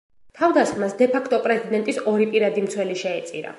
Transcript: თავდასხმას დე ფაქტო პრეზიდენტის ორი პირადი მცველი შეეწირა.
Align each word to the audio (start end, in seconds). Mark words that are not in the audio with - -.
თავდასხმას 0.37 0.95
დე 1.01 1.07
ფაქტო 1.11 1.39
პრეზიდენტის 1.45 2.01
ორი 2.15 2.29
პირადი 2.35 2.67
მცველი 2.67 3.01
შეეწირა. 3.07 3.49